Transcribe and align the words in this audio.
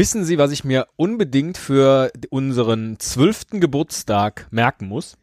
Wissen 0.00 0.24
Sie, 0.24 0.38
was 0.38 0.50
ich 0.50 0.64
mir 0.64 0.86
unbedingt 0.96 1.58
für 1.58 2.10
unseren 2.30 2.98
zwölften 2.98 3.60
Geburtstag 3.60 4.46
merken 4.50 4.88
muss? 4.88 5.18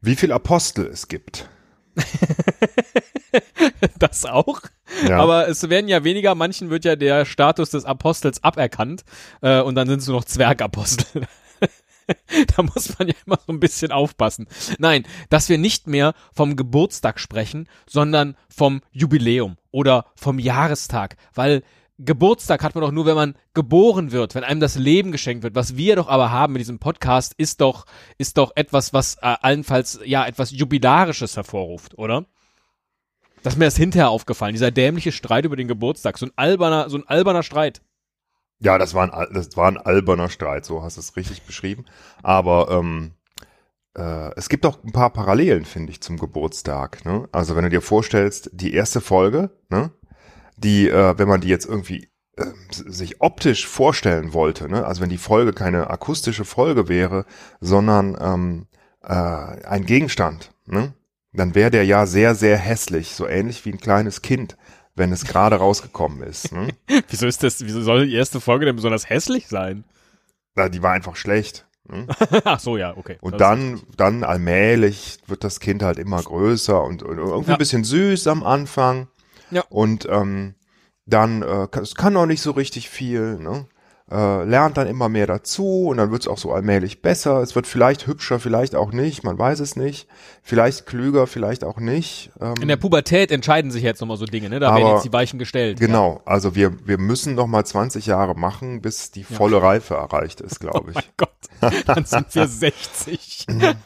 Wie 0.00 0.16
viel 0.16 0.32
Apostel 0.32 0.86
es 0.86 1.08
gibt. 1.08 1.46
das 3.98 4.24
auch. 4.24 4.62
Ja. 5.06 5.18
Aber 5.18 5.46
es 5.46 5.68
werden 5.68 5.88
ja 5.88 6.04
weniger, 6.04 6.34
manchen 6.34 6.70
wird 6.70 6.86
ja 6.86 6.96
der 6.96 7.26
Status 7.26 7.68
des 7.68 7.84
Apostels 7.84 8.42
aberkannt 8.42 9.04
äh, 9.42 9.60
und 9.60 9.74
dann 9.74 9.88
sind 9.88 9.98
es 9.98 10.06
nur 10.06 10.16
noch 10.16 10.24
Zwergapostel. 10.24 11.26
da 12.56 12.62
muss 12.62 12.98
man 12.98 13.08
ja 13.08 13.14
immer 13.26 13.38
so 13.46 13.52
ein 13.52 13.60
bisschen 13.60 13.92
aufpassen. 13.92 14.46
Nein, 14.78 15.04
dass 15.28 15.50
wir 15.50 15.58
nicht 15.58 15.86
mehr 15.86 16.14
vom 16.32 16.56
Geburtstag 16.56 17.20
sprechen, 17.20 17.68
sondern 17.86 18.38
vom 18.48 18.80
Jubiläum 18.90 19.58
oder 19.70 20.06
vom 20.14 20.38
Jahrestag, 20.38 21.18
weil 21.34 21.62
Geburtstag 22.04 22.62
hat 22.62 22.74
man 22.74 22.82
doch 22.82 22.90
nur, 22.90 23.06
wenn 23.06 23.14
man 23.14 23.34
geboren 23.54 24.12
wird, 24.12 24.34
wenn 24.34 24.44
einem 24.44 24.60
das 24.60 24.76
Leben 24.76 25.12
geschenkt 25.12 25.42
wird. 25.42 25.54
Was 25.54 25.76
wir 25.76 25.96
doch 25.96 26.08
aber 26.08 26.30
haben 26.30 26.52
mit 26.52 26.60
diesem 26.60 26.78
Podcast, 26.78 27.34
ist 27.36 27.60
doch, 27.60 27.86
ist 28.18 28.38
doch 28.38 28.52
etwas, 28.56 28.92
was 28.92 29.16
äh, 29.16 29.36
allenfalls 29.40 30.00
ja 30.04 30.26
etwas 30.26 30.50
Jubilarisches 30.50 31.36
hervorruft, 31.36 31.96
oder? 31.96 32.26
Das 33.42 33.54
ist 33.54 33.58
mir 33.58 33.66
erst 33.66 33.76
hinterher 33.76 34.10
aufgefallen, 34.10 34.54
dieser 34.54 34.70
dämliche 34.70 35.12
Streit 35.12 35.44
über 35.44 35.56
den 35.56 35.68
Geburtstag, 35.68 36.18
so 36.18 36.26
ein 36.26 36.32
alberner, 36.36 36.88
so 36.88 36.98
ein 36.98 37.06
alberner 37.06 37.42
Streit. 37.42 37.82
Ja, 38.60 38.78
das 38.78 38.94
war 38.94 39.12
ein, 39.12 39.34
das 39.34 39.56
war 39.56 39.68
ein 39.68 39.78
alberner 39.78 40.28
Streit, 40.28 40.64
so 40.64 40.82
hast 40.82 40.96
du 40.96 41.00
es 41.00 41.16
richtig 41.16 41.42
beschrieben. 41.42 41.84
Aber 42.22 42.70
ähm, 42.70 43.14
äh, 43.96 44.30
es 44.36 44.48
gibt 44.48 44.64
auch 44.64 44.82
ein 44.84 44.92
paar 44.92 45.10
Parallelen, 45.10 45.64
finde 45.64 45.90
ich, 45.90 46.00
zum 46.00 46.16
Geburtstag. 46.16 47.04
Ne? 47.04 47.28
Also 47.32 47.56
wenn 47.56 47.64
du 47.64 47.70
dir 47.70 47.82
vorstellst, 47.82 48.50
die 48.52 48.72
erste 48.74 49.00
Folge, 49.00 49.50
ne? 49.68 49.90
Die, 50.62 50.88
äh, 50.88 51.18
wenn 51.18 51.28
man 51.28 51.40
die 51.40 51.48
jetzt 51.48 51.66
irgendwie 51.66 52.08
äh, 52.36 52.44
sich 52.70 53.20
optisch 53.20 53.66
vorstellen 53.66 54.32
wollte, 54.32 54.68
ne? 54.68 54.86
also 54.86 55.02
wenn 55.02 55.10
die 55.10 55.18
Folge 55.18 55.52
keine 55.52 55.90
akustische 55.90 56.44
Folge 56.44 56.88
wäre, 56.88 57.26
sondern 57.60 58.16
ähm, 58.20 58.66
äh, 59.02 59.12
ein 59.66 59.84
Gegenstand, 59.86 60.52
ne? 60.66 60.94
dann 61.34 61.54
wäre 61.54 61.70
der 61.70 61.84
ja 61.84 62.06
sehr, 62.06 62.34
sehr 62.34 62.56
hässlich, 62.56 63.14
so 63.14 63.26
ähnlich 63.26 63.64
wie 63.64 63.72
ein 63.72 63.80
kleines 63.80 64.22
Kind, 64.22 64.56
wenn 64.94 65.12
es 65.12 65.24
gerade 65.24 65.56
rausgekommen 65.56 66.22
ist. 66.22 66.52
Ne? 66.52 66.68
Wieso 67.08 67.26
ist 67.26 67.42
das, 67.42 67.64
wieso 67.64 67.80
soll 67.82 68.06
die 68.06 68.14
erste 68.14 68.40
Folge 68.40 68.66
denn 68.66 68.76
besonders 68.76 69.08
hässlich 69.08 69.48
sein? 69.48 69.84
Na, 70.54 70.68
die 70.68 70.82
war 70.82 70.92
einfach 70.92 71.16
schlecht. 71.16 71.66
Ne? 71.88 72.06
Ach 72.44 72.60
so, 72.60 72.76
ja, 72.76 72.94
okay. 72.96 73.16
Und 73.22 73.32
Das- 73.32 73.38
dann, 73.40 73.80
dann 73.96 74.22
allmählich 74.24 75.18
wird 75.26 75.44
das 75.44 75.60
Kind 75.60 75.82
halt 75.82 75.98
immer 75.98 76.22
größer 76.22 76.82
und, 76.84 77.02
und 77.02 77.16
irgendwie 77.18 77.48
Ja. 77.50 77.56
ein 77.56 77.58
bisschen 77.58 77.84
süß 77.84 78.26
am 78.26 78.42
Anfang. 78.44 79.08
Ja. 79.52 79.62
Und 79.68 80.06
ähm, 80.10 80.54
dann, 81.06 81.42
äh, 81.42 81.68
kann- 81.70 81.82
es 81.82 81.94
kann 81.94 82.12
noch 82.14 82.26
nicht 82.26 82.42
so 82.42 82.50
richtig 82.52 82.88
viel, 82.88 83.38
ne? 83.38 83.66
Äh, 84.10 84.44
lernt 84.44 84.76
dann 84.76 84.88
immer 84.88 85.08
mehr 85.08 85.26
dazu 85.26 85.86
und 85.86 85.96
dann 85.96 86.10
wird 86.10 86.22
es 86.22 86.28
auch 86.28 86.36
so 86.36 86.52
allmählich 86.52 87.00
besser. 87.00 87.40
Es 87.40 87.54
wird 87.54 87.66
vielleicht 87.66 88.06
hübscher, 88.06 88.38
vielleicht 88.40 88.74
auch 88.74 88.92
nicht, 88.92 89.24
man 89.24 89.38
weiß 89.38 89.60
es 89.60 89.74
nicht. 89.74 90.06
Vielleicht 90.42 90.84
klüger, 90.84 91.26
vielleicht 91.26 91.64
auch 91.64 91.78
nicht. 91.78 92.30
Ähm, 92.38 92.54
In 92.60 92.68
der 92.68 92.76
Pubertät 92.76 93.30
entscheiden 93.30 93.70
sich 93.70 93.82
jetzt 93.82 94.00
nochmal 94.00 94.18
so 94.18 94.26
Dinge, 94.26 94.50
ne? 94.50 94.60
Da 94.60 94.68
Aber- 94.68 94.78
werden 94.80 94.94
jetzt 94.96 95.04
die 95.06 95.12
Weichen 95.14 95.38
gestellt. 95.38 95.80
genau, 95.80 96.20
also 96.26 96.54
wir, 96.54 96.86
wir 96.86 96.98
müssen 96.98 97.34
noch 97.34 97.46
mal 97.46 97.64
20 97.64 98.04
Jahre 98.04 98.34
machen, 98.34 98.82
bis 98.82 99.12
die 99.12 99.24
volle 99.24 99.62
Reife 99.62 99.94
erreicht 99.94 100.42
ist, 100.42 100.60
glaube 100.60 100.90
ich. 100.90 100.94
Mein 100.96 101.04
Gott, 101.16 101.84
dann 101.86 102.04
sind 102.04 102.34
wir 102.34 102.46
60. 102.48 103.46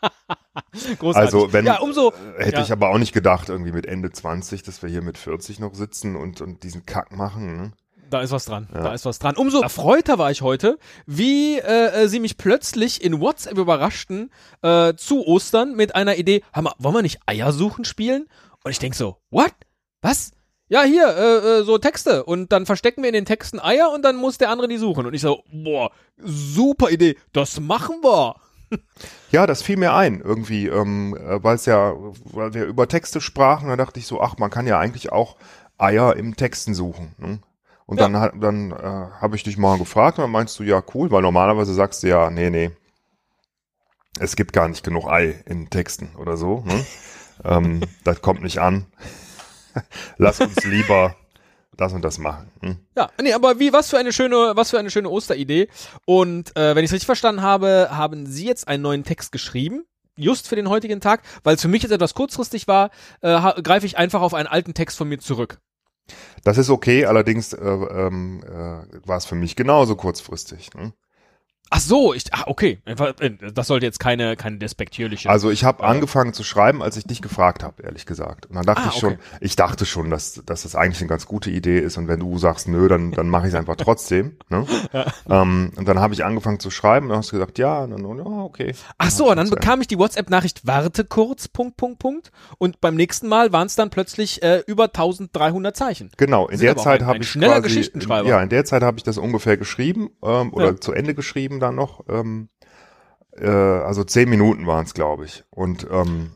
Großartig. 0.98 1.16
Also 1.16 1.52
wenn 1.52 1.66
ja, 1.66 1.80
umso 1.80 2.12
hätte 2.36 2.58
ja. 2.58 2.62
ich 2.62 2.72
aber 2.72 2.90
auch 2.90 2.98
nicht 2.98 3.12
gedacht, 3.12 3.48
irgendwie 3.48 3.72
mit 3.72 3.86
Ende 3.86 4.10
20, 4.10 4.62
dass 4.62 4.82
wir 4.82 4.88
hier 4.88 5.02
mit 5.02 5.18
40 5.18 5.58
noch 5.58 5.74
sitzen 5.74 6.16
und, 6.16 6.40
und 6.40 6.62
diesen 6.62 6.86
Kack 6.86 7.16
machen. 7.16 7.56
Ne? 7.56 7.72
Da 8.10 8.20
ist 8.20 8.30
was 8.30 8.44
dran. 8.44 8.68
Da 8.72 8.94
ist 8.94 9.04
was 9.06 9.18
dran. 9.18 9.36
Umso 9.36 9.60
erfreuter 9.60 10.18
war 10.18 10.30
ich 10.30 10.42
heute, 10.42 10.78
wie 11.06 11.58
äh, 11.58 12.04
äh, 12.04 12.08
sie 12.08 12.20
mich 12.20 12.36
plötzlich 12.36 13.02
in 13.02 13.20
WhatsApp 13.20 13.58
überraschten 13.58 14.30
äh, 14.62 14.94
zu 14.94 15.26
Ostern 15.26 15.74
mit 15.74 15.94
einer 15.94 16.16
Idee. 16.16 16.42
Mal, 16.54 16.72
wollen 16.78 16.94
wir 16.94 17.02
nicht 17.02 17.20
Eiersuchen 17.26 17.84
spielen? 17.84 18.28
Und 18.62 18.70
ich 18.70 18.78
denk 18.78 18.94
so, 18.94 19.16
what? 19.30 19.52
Was? 20.00 20.32
Ja, 20.68 20.82
hier, 20.82 21.08
äh, 21.08 21.60
äh, 21.60 21.64
so 21.64 21.78
Texte. 21.78 22.24
Und 22.24 22.52
dann 22.52 22.66
verstecken 22.66 23.02
wir 23.02 23.08
in 23.08 23.14
den 23.14 23.26
Texten 23.26 23.60
Eier 23.60 23.90
und 23.90 24.02
dann 24.02 24.16
muss 24.16 24.38
der 24.38 24.50
andere 24.50 24.68
die 24.68 24.78
suchen. 24.78 25.06
Und 25.06 25.14
ich 25.14 25.20
so, 25.20 25.42
boah, 25.52 25.90
super 26.16 26.90
Idee. 26.90 27.16
Das 27.32 27.60
machen 27.60 27.96
wir. 28.02 28.36
Ja, 29.30 29.46
das 29.46 29.62
fiel 29.62 29.76
mir 29.76 29.94
ein, 29.94 30.20
irgendwie, 30.20 30.68
ähm, 30.68 31.16
weil 31.18 31.56
es 31.56 31.66
ja, 31.66 31.94
weil 32.24 32.54
wir 32.54 32.64
über 32.64 32.88
Texte 32.88 33.20
sprachen, 33.20 33.68
da 33.68 33.76
dachte 33.76 33.98
ich 33.98 34.06
so, 34.06 34.20
ach, 34.20 34.38
man 34.38 34.50
kann 34.50 34.66
ja 34.66 34.78
eigentlich 34.78 35.12
auch 35.12 35.36
Eier 35.78 36.16
im 36.16 36.36
Texten 36.36 36.74
suchen. 36.74 37.14
Ne? 37.18 37.40
Und 37.86 38.00
Ja. 38.00 38.08
dann, 38.08 38.40
dann 38.40 38.70
äh, 38.70 39.10
habe 39.20 39.36
ich 39.36 39.42
dich 39.42 39.58
mal 39.58 39.76
gefragt 39.78 40.18
und 40.18 40.22
dann 40.22 40.30
meinst 40.30 40.58
du, 40.58 40.62
ja, 40.62 40.82
cool, 40.94 41.10
weil 41.10 41.22
normalerweise 41.22 41.74
sagst 41.74 42.02
du 42.02 42.08
ja, 42.08 42.30
nee, 42.30 42.50
nee, 42.50 42.70
es 44.20 44.36
gibt 44.36 44.52
gar 44.52 44.68
nicht 44.68 44.84
genug 44.84 45.06
Ei 45.08 45.42
in 45.46 45.68
Texten 45.70 46.14
oder 46.16 46.36
so. 46.36 46.62
Ne? 46.64 46.84
ähm, 47.44 47.80
das 48.04 48.22
kommt 48.22 48.42
nicht 48.42 48.58
an. 48.58 48.86
Lass 50.18 50.40
uns 50.40 50.64
lieber 50.64 51.16
das 51.76 51.92
und 51.92 52.02
das 52.02 52.18
machen. 52.18 52.50
Hm? 52.60 52.76
Ja, 52.96 53.10
nee, 53.20 53.32
aber 53.32 53.58
wie, 53.58 53.72
was 53.72 53.90
für 53.90 53.98
eine 53.98 54.12
schöne, 54.12 54.52
was 54.54 54.70
für 54.70 54.78
eine 54.78 54.90
schöne 54.90 55.10
Osteridee. 55.10 55.68
Und 56.06 56.56
äh, 56.56 56.74
wenn 56.74 56.84
ich 56.84 56.88
es 56.88 56.92
richtig 56.92 57.06
verstanden 57.06 57.42
habe, 57.42 57.88
haben 57.90 58.26
Sie 58.26 58.46
jetzt 58.46 58.68
einen 58.68 58.82
neuen 58.82 59.04
Text 59.04 59.32
geschrieben, 59.32 59.84
just 60.16 60.48
für 60.48 60.56
den 60.56 60.68
heutigen 60.68 61.00
Tag, 61.00 61.22
weil 61.42 61.56
es 61.56 61.62
für 61.62 61.68
mich 61.68 61.82
jetzt 61.82 61.92
etwas 61.92 62.14
kurzfristig 62.14 62.68
war, 62.68 62.90
äh, 63.20 63.62
greife 63.62 63.86
ich 63.86 63.96
einfach 63.98 64.20
auf 64.20 64.34
einen 64.34 64.48
alten 64.48 64.74
Text 64.74 64.96
von 64.98 65.08
mir 65.08 65.18
zurück. 65.18 65.58
Das 66.44 66.58
ist 66.58 66.68
okay, 66.68 67.06
allerdings 67.06 67.52
äh, 67.52 67.64
ähm, 67.64 68.42
äh, 68.44 69.06
war 69.06 69.16
es 69.16 69.24
für 69.24 69.34
mich 69.34 69.56
genauso 69.56 69.96
kurzfristig. 69.96 70.74
Ne? 70.74 70.92
Ach 71.70 71.80
so, 71.80 72.14
ich, 72.14 72.32
ah, 72.32 72.44
okay, 72.46 72.78
äh, 72.84 73.30
das 73.52 73.66
sollte 73.66 73.84
jetzt 73.84 73.98
keine, 73.98 74.36
keine 74.36 74.58
despektierliche. 74.58 75.28
Also 75.28 75.50
ich 75.50 75.64
habe 75.64 75.82
angefangen 75.82 76.32
zu 76.32 76.44
schreiben, 76.44 76.82
als 76.82 76.96
ich 76.96 77.04
dich 77.04 77.20
gefragt 77.20 77.64
habe, 77.64 77.82
ehrlich 77.82 78.06
gesagt. 78.06 78.46
Und 78.46 78.54
dann 78.54 78.64
dachte 78.64 78.82
Ah, 78.84 78.90
ich 78.94 79.00
schon, 79.00 79.14
okay. 79.14 79.22
ich 79.40 79.56
dachte 79.56 79.84
schon, 79.84 80.08
dass, 80.08 80.40
dass 80.46 80.62
das 80.62 80.76
eigentlich 80.76 81.00
eine 81.00 81.08
ganz 81.08 81.26
gute 81.26 81.50
Idee 81.50 81.80
ist. 81.80 81.96
Und 81.96 82.06
wenn 82.06 82.20
du 82.20 82.38
sagst, 82.38 82.68
nö, 82.68 82.86
dann, 82.86 83.10
dann 83.10 83.28
mache 83.28 83.48
ich 83.48 83.54
es 83.54 83.58
einfach 83.58 83.74
trotzdem. 83.76 84.36
Ne? 84.50 84.66
ähm, 85.28 85.72
und 85.74 85.88
dann 85.88 85.98
habe 85.98 86.14
ich 86.14 86.24
angefangen 86.24 86.60
zu 86.60 86.70
schreiben 86.70 87.06
und 87.06 87.10
dann 87.10 87.18
hast 87.18 87.32
du 87.32 87.36
gesagt, 87.36 87.58
ja, 87.58 87.82
und 87.84 87.90
dann, 87.90 88.18
ja, 88.18 88.24
okay. 88.24 88.74
Ach 88.98 89.10
so, 89.10 89.30
und 89.30 89.36
dann 89.36 89.50
bekam 89.50 89.80
ich 89.80 89.88
die 89.88 89.98
WhatsApp-Nachricht, 89.98 90.66
warte 90.66 91.04
kurz, 91.04 91.48
Punkt, 91.48 91.76
Punkt, 91.76 91.98
Punkt. 91.98 92.30
Und 92.58 92.80
beim 92.80 92.94
nächsten 92.94 93.26
Mal 93.26 93.52
waren 93.52 93.66
es 93.66 93.74
dann 93.74 93.90
plötzlich 93.90 94.42
äh, 94.44 94.62
über 94.68 94.84
1300 94.84 95.76
Zeichen. 95.76 96.10
Genau, 96.18 96.46
in 96.46 96.60
der 96.60 96.76
Zeit 96.76 97.02
habe 97.02 97.18
ich 97.18 97.28
schneller 97.30 97.54
quasi, 97.60 97.68
Geschichtenschreiber. 97.74 98.28
ja, 98.28 98.40
in 98.40 98.48
der 98.48 98.64
Zeit 98.64 98.82
habe 98.82 98.98
ich 98.98 99.02
das 99.02 99.18
ungefähr 99.18 99.56
geschrieben 99.56 100.10
ähm, 100.22 100.52
oder 100.52 100.66
Ja. 100.66 100.80
zu 100.80 100.92
Ende 100.92 101.14
geschrieben 101.14 101.53
dann 101.60 101.74
noch. 101.74 102.04
Ähm, 102.08 102.48
äh, 103.36 103.48
also 103.48 104.04
zehn 104.04 104.28
Minuten 104.28 104.66
waren 104.66 104.84
es, 104.84 104.94
glaube 104.94 105.24
ich. 105.24 105.44
Und 105.50 105.86
ähm, 105.90 106.32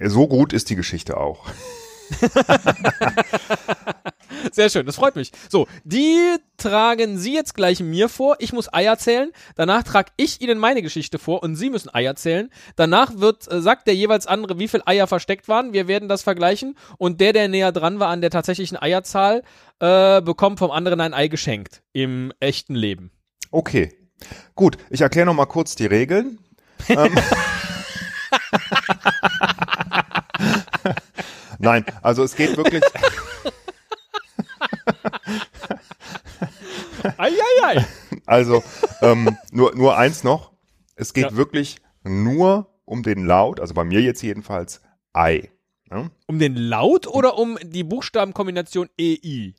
so 0.00 0.26
gut 0.28 0.52
ist 0.52 0.70
die 0.70 0.76
Geschichte 0.76 1.16
auch. 1.16 1.46
Sehr 4.52 4.70
schön, 4.70 4.86
das 4.86 4.96
freut 4.96 5.14
mich. 5.16 5.30
So, 5.48 5.68
die 5.84 6.36
tragen 6.56 7.18
Sie 7.18 7.34
jetzt 7.34 7.54
gleich 7.54 7.80
mir 7.80 8.08
vor. 8.08 8.36
Ich 8.38 8.52
muss 8.52 8.72
Eier 8.72 8.98
zählen. 8.98 9.30
Danach 9.54 9.82
trage 9.82 10.10
ich 10.16 10.40
Ihnen 10.40 10.58
meine 10.58 10.82
Geschichte 10.82 11.18
vor 11.18 11.42
und 11.42 11.56
Sie 11.56 11.70
müssen 11.70 11.94
Eier 11.94 12.16
zählen. 12.16 12.50
Danach 12.76 13.18
wird, 13.18 13.50
äh, 13.50 13.60
sagt 13.60 13.86
der 13.86 13.94
jeweils 13.94 14.26
andere, 14.26 14.58
wie 14.58 14.68
viel 14.68 14.82
Eier 14.84 15.06
versteckt 15.06 15.48
waren. 15.48 15.72
Wir 15.72 15.88
werden 15.88 16.08
das 16.08 16.22
vergleichen. 16.22 16.76
Und 16.98 17.20
der, 17.20 17.32
der 17.32 17.48
näher 17.48 17.72
dran 17.72 18.00
war 18.00 18.08
an 18.08 18.20
der 18.20 18.30
tatsächlichen 18.30 18.76
Eierzahl, 18.76 19.42
äh, 19.80 20.20
bekommt 20.22 20.58
vom 20.58 20.70
anderen 20.70 21.00
ein 21.00 21.14
Ei 21.14 21.28
geschenkt. 21.28 21.82
Im 21.92 22.32
echten 22.40 22.74
Leben. 22.74 23.12
Okay. 23.50 24.01
Gut, 24.54 24.76
ich 24.90 25.00
erkläre 25.00 25.26
noch 25.26 25.34
mal 25.34 25.46
kurz 25.46 25.74
die 25.74 25.86
Regeln. 25.86 26.38
ähm, 26.88 27.14
Nein, 31.58 31.84
also 32.02 32.22
es 32.24 32.34
geht 32.34 32.56
wirklich. 32.56 32.82
Eieiei. 37.18 37.86
Also 38.26 38.62
ähm, 39.00 39.36
nur 39.50 39.74
nur 39.74 39.96
eins 39.96 40.24
noch. 40.24 40.52
Es 40.96 41.12
geht 41.12 41.30
Ja. 41.30 41.36
wirklich 41.36 41.78
nur 42.04 42.68
um 42.84 43.02
den 43.02 43.24
Laut, 43.26 43.60
also 43.60 43.74
bei 43.74 43.84
mir 43.84 44.00
jetzt 44.00 44.22
jedenfalls 44.22 44.80
Ei. 45.12 45.50
Ne? 45.90 46.10
Um 46.26 46.38
den 46.38 46.56
Laut 46.56 47.06
oder 47.06 47.38
um 47.38 47.58
die 47.62 47.84
Buchstabenkombination 47.84 48.88
EI? 48.98 49.54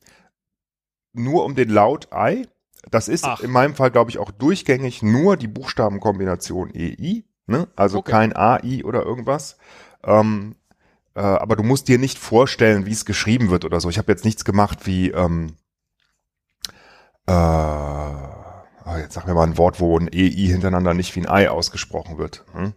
Nur 1.14 1.46
um 1.46 1.56
den 1.56 1.70
Laut 1.70 2.12
Ei. 2.12 2.48
Das 2.90 3.08
ist 3.08 3.24
Ach. 3.24 3.40
in 3.40 3.52
meinem 3.52 3.76
Fall, 3.76 3.92
glaube 3.92 4.12
ich, 4.12 4.20
auch 4.20 4.32
durchgängig 4.32 5.02
nur 5.04 5.38
die 5.38 5.48
Buchstabenkombination 5.48 6.72
EI. 6.74 7.24
Ne? 7.48 7.68
Also 7.76 8.00
Okay. 8.00 8.12
kein 8.12 8.36
AI 8.36 8.84
oder 8.84 9.04
irgendwas. 9.04 9.58
Ähm, 10.04 10.56
äh, 11.16 11.22
aber 11.22 11.56
du 11.56 11.64
musst 11.64 11.88
dir 11.88 11.98
nicht 11.98 12.18
vorstellen, 12.18 12.86
wie 12.86 12.92
es 12.92 13.06
geschrieben 13.06 13.50
wird 13.50 13.66
oder 13.66 13.80
so. 13.80 13.90
Ich 13.90 13.98
habe 13.98 14.12
jetzt 14.12 14.26
nichts 14.26 14.46
gemacht 14.46 14.86
wie, 14.86 15.12
ähm, 15.12 15.56
äh, 17.28 17.32
oh, 17.32 18.98
jetzt 18.98 19.14
sag 19.14 19.28
mir 19.28 19.34
mal 19.34 19.44
ein 19.44 19.58
Wort, 19.58 19.80
wo 19.80 19.98
ein 19.98 20.10
EI 20.12 20.30
hintereinander 20.30 20.94
nicht 20.94 21.16
wie 21.16 21.22
ein 21.22 21.30
Ei 21.30 21.50
ausgesprochen 21.50 22.18
wird. 22.18 22.44
Hm? 22.54 22.74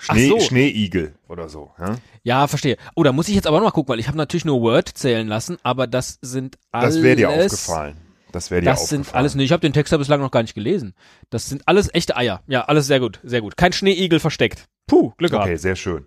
Schnee, 0.00 0.28
so. 0.28 0.40
Schneeigel 0.40 1.14
oder 1.28 1.48
so. 1.48 1.70
Ja? 1.78 1.96
Ja, 2.22 2.46
verstehe. 2.48 2.76
Oh, 2.94 3.02
da 3.02 3.12
muss 3.12 3.28
ich 3.28 3.34
jetzt 3.34 3.46
aber 3.46 3.58
noch 3.58 3.66
mal 3.66 3.70
gucken, 3.70 3.92
weil 3.92 4.00
ich 4.00 4.08
habe 4.08 4.18
natürlich 4.18 4.44
nur 4.44 4.60
Word 4.60 4.88
zählen 4.88 5.26
lassen, 5.28 5.58
aber 5.62 5.86
das 5.86 6.18
sind 6.22 6.58
alles... 6.72 6.96
Das 6.96 7.02
wäre 7.02 7.16
dir 7.16 7.30
aufgefallen. 7.30 7.96
Das 8.36 8.50
wäre 8.50 8.60
dir 8.60 8.66
Das 8.66 8.90
sind 8.90 9.14
alles, 9.14 9.34
nee, 9.34 9.44
ich 9.44 9.52
habe 9.52 9.62
den 9.62 9.72
Text 9.72 9.92
ja 9.92 9.96
bislang 9.96 10.20
noch 10.20 10.30
gar 10.30 10.42
nicht 10.42 10.52
gelesen. 10.52 10.92
Das 11.30 11.48
sind 11.48 11.62
alles 11.64 11.88
echte 11.94 12.18
Eier. 12.18 12.42
Ja, 12.46 12.66
alles 12.66 12.86
sehr 12.86 13.00
gut, 13.00 13.18
sehr 13.22 13.40
gut. 13.40 13.56
Kein 13.56 13.72
Schneeigel 13.72 14.20
versteckt. 14.20 14.66
Puh, 14.86 15.14
Glück 15.16 15.30
gehabt. 15.30 15.46
Okay, 15.46 15.56
sehr 15.56 15.74
schön. 15.74 16.06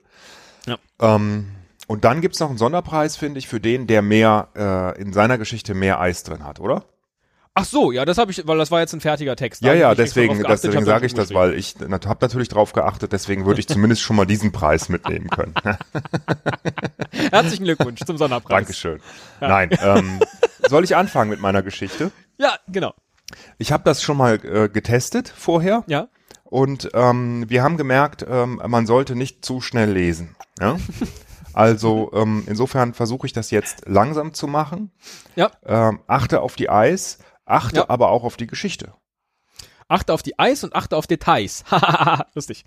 Ja. 0.67 0.77
Ähm, 1.01 1.47
und 1.87 2.05
dann 2.05 2.21
gibt's 2.21 2.39
noch 2.39 2.49
einen 2.49 2.59
Sonderpreis, 2.59 3.17
finde 3.17 3.39
ich, 3.39 3.47
für 3.47 3.59
den, 3.59 3.87
der 3.87 4.03
mehr 4.03 4.49
äh, 4.55 5.01
in 5.01 5.11
seiner 5.11 5.39
Geschichte 5.39 5.73
mehr 5.73 5.99
Eis 5.99 6.21
drin 6.21 6.43
hat, 6.43 6.59
oder? 6.59 6.85
Ach 7.55 7.65
so, 7.65 7.91
ja, 7.91 8.05
das 8.05 8.19
habe 8.19 8.31
ich, 8.31 8.47
weil 8.47 8.57
das 8.59 8.69
war 8.69 8.79
jetzt 8.79 8.93
ein 8.93 9.01
fertiger 9.01 9.35
Text. 9.35 9.63
Ja, 9.63 9.73
ja, 9.73 9.95
deswegen, 9.95 10.43
deswegen 10.47 10.85
sage 10.85 11.07
ich 11.07 11.13
da 11.15 11.23
das, 11.23 11.33
weil 11.33 11.55
ich 11.55 11.75
habe 11.81 12.17
natürlich 12.21 12.47
drauf 12.47 12.73
geachtet, 12.73 13.11
deswegen 13.11 13.45
würde 13.45 13.59
ich 13.59 13.67
zumindest 13.67 14.03
schon 14.03 14.15
mal 14.15 14.25
diesen 14.25 14.51
Preis 14.51 14.87
mitnehmen 14.87 15.29
können. 15.29 15.55
Herzlichen 17.31 17.63
Glückwunsch 17.65 18.01
zum 18.05 18.17
Sonderpreis. 18.17 18.55
Dankeschön. 18.55 19.01
Nein, 19.41 19.71
ähm, 19.81 20.19
soll 20.67 20.83
ich 20.83 20.95
anfangen 20.95 21.29
mit 21.29 21.39
meiner 21.39 21.61
Geschichte? 21.63 22.11
Ja, 22.37 22.55
genau. 22.67 22.93
Ich 23.57 23.71
habe 23.71 23.83
das 23.83 24.01
schon 24.01 24.17
mal 24.17 24.35
äh, 24.43 24.69
getestet 24.69 25.29
vorher 25.35 25.83
Ja. 25.87 26.07
und 26.45 26.89
ähm, 26.93 27.45
wir 27.47 27.63
haben 27.63 27.77
gemerkt, 27.77 28.25
ähm, 28.27 28.61
man 28.65 28.85
sollte 28.87 29.15
nicht 29.15 29.45
zu 29.45 29.61
schnell 29.61 29.91
lesen. 29.91 30.35
Ja? 30.59 30.77
Also 31.51 32.11
ähm, 32.13 32.43
insofern 32.45 32.93
versuche 32.93 33.25
ich 33.25 33.33
das 33.33 33.49
jetzt 33.49 33.87
langsam 33.87 34.33
zu 34.35 34.45
machen. 34.47 34.91
Ja. 35.35 35.49
Ähm, 35.65 35.99
achte 36.05 36.41
auf 36.41 36.55
die 36.55 36.69
Eis, 36.69 37.17
achte 37.43 37.77
Ja. 37.77 37.85
aber 37.89 38.11
auch 38.11 38.23
auf 38.23 38.37
die 38.37 38.45
Geschichte. 38.45 38.93
Achte 39.87 40.13
auf 40.13 40.21
die 40.21 40.37
Eis 40.37 40.63
und 40.63 40.75
achte 40.75 40.95
auf 40.95 41.07
Details. 41.07 41.63
Lustig. 42.35 42.65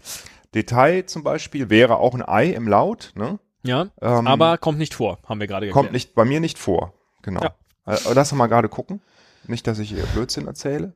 Detail 0.52 1.04
zum 1.06 1.22
Beispiel 1.22 1.70
wäre 1.70 1.98
auch 1.98 2.12
ein 2.14 2.26
Ei 2.26 2.46
im 2.50 2.66
Laut, 2.66 3.12
ne? 3.14 3.38
Ja, 3.62 3.86
Ähm, 4.00 4.26
aber 4.26 4.58
kommt 4.58 4.78
nicht 4.78 4.94
vor, 4.94 5.18
haben 5.28 5.38
wir 5.38 5.46
gerade 5.46 5.68
Kommt 5.70 5.84
geklärt. 5.86 5.92
nicht 5.92 6.14
bei 6.16 6.24
mir 6.24 6.40
nicht 6.40 6.58
vor. 6.58 6.92
Genau. 7.22 7.40
Ja. 7.40 7.54
Äh, 7.86 7.96
lass 8.14 8.32
mal 8.32 8.46
gerade 8.46 8.68
gucken. 8.68 9.00
Nicht, 9.46 9.66
dass 9.66 9.78
ich 9.78 9.88
hier 9.90 10.04
Blödsinn 10.06 10.46
erzähle. 10.46 10.94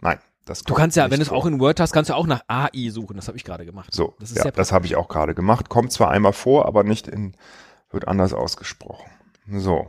Nein, 0.00 0.18
das 0.44 0.60
Du 0.62 0.74
kommt 0.74 0.78
kannst 0.78 0.96
ja, 0.96 1.10
wenn 1.10 1.18
du 1.18 1.24
es 1.24 1.30
auch 1.30 1.46
in 1.46 1.58
Word 1.58 1.80
hast, 1.80 1.92
kannst 1.92 2.10
du 2.10 2.14
auch 2.14 2.26
nach 2.26 2.42
AI 2.46 2.90
suchen. 2.90 3.16
Das 3.16 3.28
habe 3.28 3.36
ich 3.36 3.44
gerade 3.44 3.64
gemacht. 3.64 3.92
So, 3.92 4.14
das 4.20 4.34
ja, 4.34 4.50
das 4.50 4.72
habe 4.72 4.86
ich 4.86 4.96
auch 4.96 5.08
gerade 5.08 5.34
gemacht. 5.34 5.68
Kommt 5.68 5.92
zwar 5.92 6.10
einmal 6.10 6.32
vor, 6.32 6.66
aber 6.66 6.84
nicht 6.84 7.08
in, 7.08 7.34
wird 7.90 8.06
anders 8.06 8.32
ausgesprochen. 8.34 9.10
So. 9.50 9.86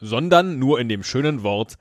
sondern 0.00 0.58
nur 0.58 0.80
in 0.80 0.88
dem 0.88 1.04
schönen 1.04 1.42
Wort 1.44 1.78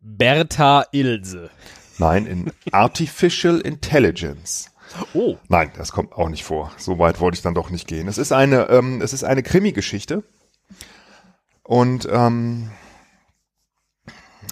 Bertha 0.00 0.84
Ilse. 0.92 1.50
Nein, 1.98 2.26
in 2.26 2.52
Artificial 2.72 3.60
Intelligence. 3.60 4.70
Oh, 5.14 5.36
Nein, 5.48 5.70
das 5.76 5.92
kommt 5.92 6.12
auch 6.12 6.28
nicht 6.28 6.44
vor. 6.44 6.72
So 6.76 6.98
weit 6.98 7.20
wollte 7.20 7.36
ich 7.36 7.42
dann 7.42 7.54
doch 7.54 7.70
nicht 7.70 7.86
gehen. 7.86 8.08
Es 8.08 8.18
ist 8.18 8.32
eine, 8.32 8.68
ähm, 8.68 9.00
es 9.00 9.12
ist 9.12 9.24
eine 9.24 9.42
Krimi-Geschichte. 9.42 10.24
Und 11.64 12.06
ähm, 12.10 12.70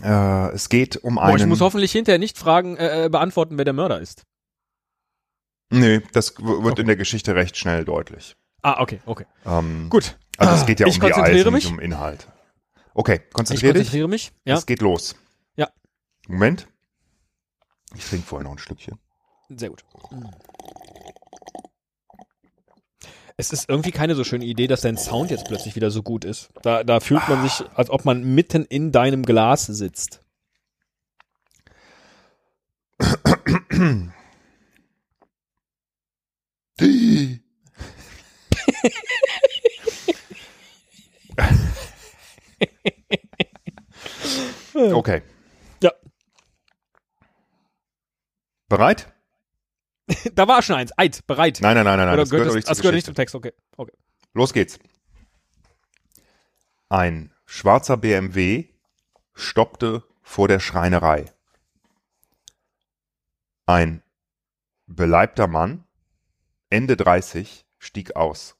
äh, 0.03 0.49
es 0.53 0.69
geht 0.69 0.97
um 0.97 1.17
Boah, 1.17 1.25
einen. 1.25 1.39
ich 1.39 1.47
muss 1.47 1.61
hoffentlich 1.61 1.93
hinterher 1.93 2.19
nicht 2.19 2.39
fragen, 2.39 2.77
äh, 2.77 3.05
äh, 3.05 3.09
beantworten, 3.09 3.59
wer 3.59 3.65
der 3.65 3.75
Mörder 3.75 4.01
ist. 4.01 4.25
Nee, 5.71 6.01
das 6.13 6.35
wird 6.39 6.79
in 6.79 6.87
der 6.87 6.97
Geschichte 6.97 7.35
recht 7.35 7.57
schnell 7.57 7.85
deutlich. 7.85 8.37
Ah, 8.63 8.81
okay, 8.81 9.01
okay. 9.07 9.27
Ähm, 9.47 9.89
Gut. 9.91 10.19
Also 10.39 10.55
es 10.55 10.67
geht 10.67 10.81
ja 10.81 10.87
Ich 10.87 11.01
um 11.01 11.07
die 11.07 11.15
Eisen, 11.15 11.53
nicht 11.55 11.67
um 11.67 11.79
Inhalt. 11.81 12.27
Okay, 12.95 13.21
Ich 13.27 13.33
konzentriere 13.33 13.73
dich. 13.75 13.83
konzentriere 13.83 14.09
mich. 14.09 14.33
Ja, 14.45 14.57
Es 14.57 14.67
geht 14.67 14.81
los. 14.83 15.17
Ja. 15.57 15.69
Moment. 16.29 16.67
Ich 17.95 18.05
trinke 18.07 18.27
vorher 18.27 18.45
noch 18.45 18.53
ein 18.53 18.59
Stückchen. 18.59 18.99
sehr 19.51 19.71
gut. 19.71 19.85
Es 23.37 23.53
ist 23.53 23.69
irgendwie 23.69 23.91
keine 23.91 24.15
so 24.15 24.25
schöne 24.25 24.45
Idee, 24.45 24.67
dass 24.67 24.83
dein 24.83 24.97
Sound 24.97 25.31
jetzt 25.31 25.47
plötzlich 25.47 25.75
wieder 25.77 25.91
so 25.91 26.03
gut 26.03 26.25
ist. 26.25 26.51
Da, 26.63 26.85
da 26.85 27.01
fühlt 27.01 27.27
man 27.29 27.43
sich, 27.43 27.65
als 27.75 27.91
ob 27.91 28.05
man 28.05 28.23
mitten 28.35 28.65
in 28.65 28.93
deinem 28.93 29.25
Glas 29.25 29.67
sitzt. 29.67 30.21
Okay. 44.75 45.23
Ja. 45.83 45.93
Bereit? 48.69 49.13
Da 50.35 50.49
war 50.49 50.63
schon 50.63 50.77
eins. 50.77 50.93
Eid, 50.97 51.27
bereit. 51.27 51.59
Nein, 51.61 51.75
nein, 51.75 51.85
nein, 51.85 51.99
nein. 51.99 52.09
Oder 52.09 52.17
Das 52.19 52.31
gehört 52.31 52.49
das, 52.49 52.55
nicht 52.55 52.69
das 52.69 52.79
gehört 52.79 52.95
nicht 52.95 53.07
zum 53.07 53.15
Text, 53.15 53.35
okay. 53.35 53.53
okay. 53.77 53.93
Los 54.35 54.53
geht's. 54.53 54.79
Ein 56.89 57.33
schwarzer 57.47 57.97
BMW 57.97 58.67
stoppte 59.35 60.05
vor 60.23 60.49
der 60.49 60.61
Schreinerei. 60.61 61.27
Ein 63.67 64.03
beleibter 64.87 65.47
Mann, 65.47 65.85
Ende 66.71 66.97
30, 66.97 67.67
stieg 67.79 68.17
aus. 68.17 68.57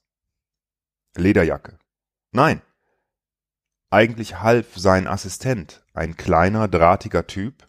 Lederjacke. 1.15 1.77
Nein. 2.31 2.61
Eigentlich 3.89 4.39
half 4.39 4.75
sein 4.75 5.07
Assistent, 5.07 5.85
ein 5.93 6.17
kleiner, 6.17 6.67
drahtiger 6.67 7.27
Typ, 7.27 7.67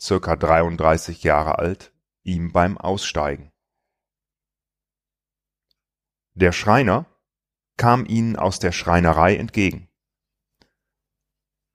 circa 0.00 0.36
33 0.36 1.22
Jahre 1.22 1.58
alt, 1.58 1.92
ihm 2.22 2.52
beim 2.52 2.78
Aussteigen. 2.78 3.52
Der 6.34 6.52
Schreiner 6.52 7.06
kam 7.76 8.06
ihnen 8.06 8.36
aus 8.36 8.58
der 8.58 8.72
Schreinerei 8.72 9.36
entgegen. 9.36 9.88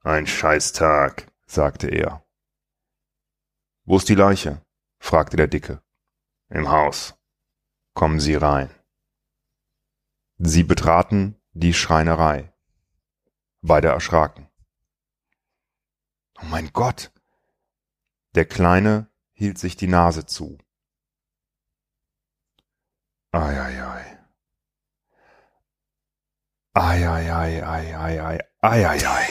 Ein 0.01 0.27
Scheißtag, 0.27 1.31
sagte 1.45 1.87
er. 1.87 2.25
Wo 3.83 3.97
ist 3.97 4.09
die 4.09 4.15
Leiche? 4.15 4.63
fragte 4.99 5.37
der 5.37 5.47
Dicke. 5.47 5.81
Im 6.49 6.69
Haus. 6.69 7.15
Kommen 7.93 8.19
Sie 8.19 8.35
rein. 8.35 8.69
Sie 10.37 10.63
betraten 10.63 11.41
die 11.53 11.73
Schreinerei. 11.73 12.53
Beide 13.61 13.87
erschraken. 13.87 14.49
Oh 16.41 16.45
mein 16.45 16.71
Gott! 16.73 17.11
Der 18.35 18.45
Kleine 18.45 19.09
hielt 19.35 19.57
sich 19.59 19.75
die 19.75 19.87
Nase 19.87 20.25
zu. 20.25 20.57
Eieiei. 23.31 24.17
Eieiei, 26.73 27.65
eieiei, 27.65 28.39
eieiei. 28.61 29.27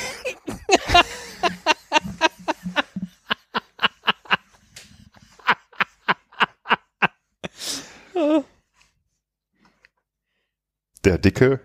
Der 11.04 11.18
Dicke 11.18 11.60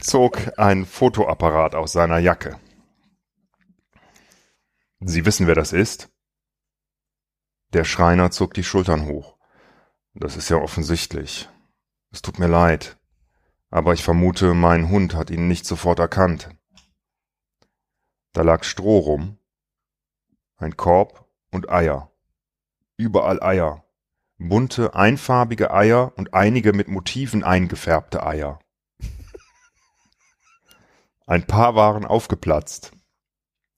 zog 0.00 0.56
einen 0.56 0.86
Fotoapparat 0.86 1.74
aus 1.74 1.92
seiner 1.92 2.18
Jacke. 2.18 2.60
Sie 5.00 5.26
wissen, 5.26 5.48
wer 5.48 5.56
das 5.56 5.72
ist? 5.72 6.13
Der 7.74 7.82
Schreiner 7.82 8.30
zog 8.30 8.54
die 8.54 8.62
Schultern 8.62 9.06
hoch. 9.06 9.36
Das 10.14 10.36
ist 10.36 10.48
ja 10.48 10.58
offensichtlich. 10.58 11.48
Es 12.12 12.22
tut 12.22 12.38
mir 12.38 12.46
leid. 12.46 12.96
Aber 13.68 13.92
ich 13.94 14.04
vermute, 14.04 14.54
mein 14.54 14.90
Hund 14.90 15.14
hat 15.14 15.28
ihn 15.28 15.48
nicht 15.48 15.66
sofort 15.66 15.98
erkannt. 15.98 16.50
Da 18.32 18.42
lag 18.42 18.62
Stroh 18.62 19.00
rum, 19.00 19.38
ein 20.56 20.76
Korb 20.76 21.28
und 21.50 21.68
Eier. 21.68 22.12
Überall 22.96 23.42
Eier. 23.42 23.84
Bunte, 24.38 24.94
einfarbige 24.94 25.74
Eier 25.74 26.12
und 26.16 26.32
einige 26.32 26.74
mit 26.74 26.86
Motiven 26.86 27.42
eingefärbte 27.42 28.24
Eier. 28.24 28.60
Ein 31.26 31.44
paar 31.44 31.74
waren 31.74 32.04
aufgeplatzt. 32.04 32.92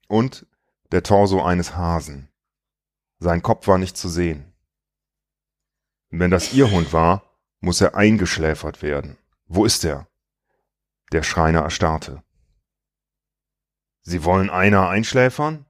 Und 0.06 0.46
der 0.92 1.02
Torso 1.02 1.42
eines 1.42 1.76
Hasen. 1.76 2.28
Sein 3.18 3.42
Kopf 3.42 3.66
war 3.66 3.78
nicht 3.78 3.96
zu 3.96 4.08
sehen. 4.08 4.52
Wenn 6.10 6.30
das 6.30 6.52
Ihr 6.52 6.70
Hund 6.70 6.92
war, 6.92 7.22
muss 7.60 7.80
er 7.80 7.94
eingeschläfert 7.94 8.82
werden. 8.82 9.16
Wo 9.46 9.64
ist 9.64 9.84
er? 9.84 10.06
Der 11.12 11.22
Schreiner 11.22 11.60
erstarrte. 11.60 12.22
Sie 14.02 14.24
wollen 14.24 14.50
einer 14.50 14.88
einschläfern? 14.88 15.66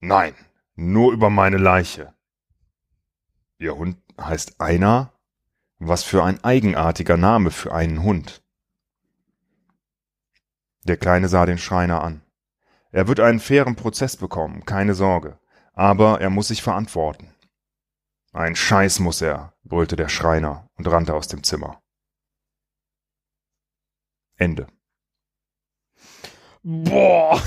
Nein, 0.00 0.34
nur 0.74 1.12
über 1.12 1.30
meine 1.30 1.56
Leiche. 1.56 2.14
Ihr 3.58 3.76
Hund 3.76 3.98
heißt 4.20 4.60
Einer? 4.60 5.12
Was 5.78 6.04
für 6.04 6.22
ein 6.22 6.42
eigenartiger 6.44 7.16
Name 7.16 7.50
für 7.50 7.74
einen 7.74 8.02
Hund. 8.02 8.42
Der 10.84 10.96
Kleine 10.96 11.28
sah 11.28 11.46
den 11.46 11.58
Schreiner 11.58 12.02
an. 12.02 12.22
Er 12.92 13.08
wird 13.08 13.20
einen 13.20 13.40
fairen 13.40 13.76
Prozess 13.76 14.16
bekommen, 14.16 14.64
keine 14.64 14.94
Sorge. 14.94 15.38
Aber 15.76 16.20
er 16.22 16.30
muss 16.30 16.48
sich 16.48 16.62
verantworten. 16.62 17.32
Ein 18.32 18.56
Scheiß 18.56 18.98
muss 18.98 19.20
er, 19.20 19.54
brüllte 19.62 19.94
der 19.94 20.08
Schreiner 20.08 20.68
und 20.74 20.88
rannte 20.88 21.14
aus 21.14 21.28
dem 21.28 21.44
Zimmer. 21.44 21.80
Ende. 24.36 24.66
Boah. 26.62 27.40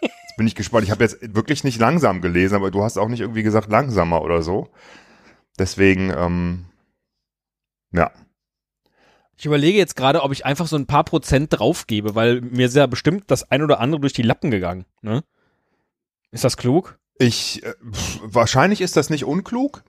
Jetzt 0.00 0.36
bin 0.36 0.46
ich 0.46 0.54
gespannt. 0.54 0.84
Ich 0.84 0.90
habe 0.90 1.02
jetzt 1.02 1.18
wirklich 1.34 1.64
nicht 1.64 1.78
langsam 1.78 2.20
gelesen, 2.20 2.54
aber 2.54 2.70
du 2.70 2.82
hast 2.82 2.96
auch 2.96 3.08
nicht 3.08 3.20
irgendwie 3.20 3.42
gesagt 3.42 3.68
langsamer 3.68 4.22
oder 4.22 4.42
so. 4.42 4.68
Deswegen, 5.58 6.10
ähm, 6.10 6.66
ja. 7.90 8.12
Ich 9.36 9.44
überlege 9.44 9.76
jetzt 9.76 9.96
gerade, 9.96 10.22
ob 10.22 10.32
ich 10.32 10.46
einfach 10.46 10.68
so 10.68 10.76
ein 10.76 10.86
paar 10.86 11.04
Prozent 11.04 11.52
draufgebe, 11.52 12.14
weil 12.14 12.40
mir 12.40 12.66
ist 12.66 12.76
ja 12.76 12.86
bestimmt 12.86 13.24
das 13.26 13.50
ein 13.50 13.62
oder 13.62 13.80
andere 13.80 14.00
durch 14.00 14.12
die 14.12 14.22
Lappen 14.22 14.50
gegangen. 14.50 14.86
Ne? 15.02 15.24
Ist 16.32 16.44
das 16.44 16.56
klug? 16.56 16.98
Ich, 17.18 17.62
äh, 17.62 17.74
wahrscheinlich 18.22 18.80
ist 18.80 18.96
das 18.96 19.10
nicht 19.10 19.24
unklug. 19.24 19.84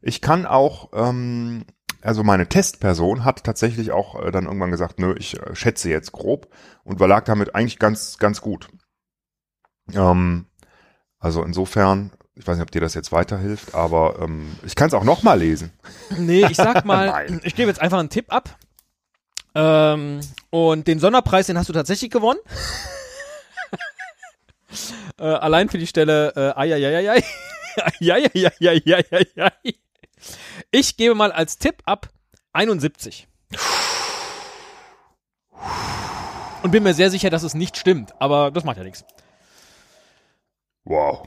Ich 0.00 0.20
kann 0.20 0.46
auch, 0.46 0.90
ähm, 0.94 1.64
also 2.00 2.22
meine 2.22 2.48
Testperson 2.48 3.24
hat 3.24 3.42
tatsächlich 3.44 3.90
auch 3.90 4.22
äh, 4.22 4.30
dann 4.30 4.44
irgendwann 4.44 4.70
gesagt, 4.70 5.00
nö, 5.00 5.14
ich 5.18 5.38
äh, 5.42 5.54
schätze 5.54 5.90
jetzt 5.90 6.12
grob 6.12 6.48
und 6.84 7.00
war 7.00 7.08
lag 7.08 7.24
damit 7.24 7.54
eigentlich 7.54 7.80
ganz, 7.80 8.18
ganz 8.18 8.40
gut. 8.40 8.68
Ähm, 9.92 10.46
also 11.18 11.42
insofern, 11.42 12.12
ich 12.36 12.46
weiß 12.46 12.56
nicht, 12.56 12.62
ob 12.62 12.70
dir 12.70 12.80
das 12.80 12.94
jetzt 12.94 13.10
weiterhilft, 13.10 13.74
aber 13.74 14.20
ähm, 14.20 14.56
ich 14.64 14.76
kann 14.76 14.86
es 14.86 14.94
auch 14.94 15.04
noch 15.04 15.24
mal 15.24 15.38
lesen. 15.38 15.72
Nee, 16.16 16.46
ich 16.46 16.56
sag 16.56 16.84
mal, 16.84 17.26
ich 17.42 17.56
gebe 17.56 17.68
jetzt 17.68 17.80
einfach 17.80 17.98
einen 17.98 18.08
Tipp 18.08 18.32
ab. 18.32 18.56
Ähm, 19.56 20.20
und 20.50 20.86
den 20.86 21.00
Sonderpreis, 21.00 21.48
den 21.48 21.58
hast 21.58 21.68
du 21.68 21.72
tatsächlich 21.72 22.10
gewonnen. 22.10 22.38
äh, 25.18 25.24
allein 25.24 25.68
für 25.68 25.78
die 25.78 25.86
Stelle 25.86 26.32
äh, 26.36 26.58
ai, 26.58 26.74
ai. 29.36 29.74
Ich 30.70 30.96
gebe 30.96 31.14
mal 31.14 31.32
als 31.32 31.58
Tipp 31.58 31.82
ab 31.86 32.08
71. 32.52 33.28
Und 36.62 36.70
bin 36.72 36.82
mir 36.82 36.94
sehr 36.94 37.10
sicher, 37.10 37.30
dass 37.30 37.42
es 37.44 37.54
nicht 37.54 37.76
stimmt, 37.76 38.20
aber 38.20 38.50
das 38.50 38.64
macht 38.64 38.76
ja 38.78 38.82
nichts. 38.84 39.04
Wow. 40.84 41.24